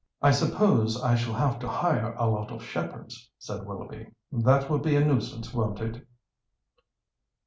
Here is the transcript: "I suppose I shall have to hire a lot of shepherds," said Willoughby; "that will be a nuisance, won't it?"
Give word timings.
"I 0.19 0.31
suppose 0.31 0.99
I 0.99 1.13
shall 1.13 1.35
have 1.35 1.59
to 1.59 1.67
hire 1.67 2.15
a 2.17 2.27
lot 2.27 2.49
of 2.49 2.63
shepherds," 2.63 3.29
said 3.37 3.67
Willoughby; 3.67 4.07
"that 4.31 4.67
will 4.67 4.79
be 4.79 4.95
a 4.95 5.05
nuisance, 5.05 5.53
won't 5.53 5.79
it?" 5.79 6.07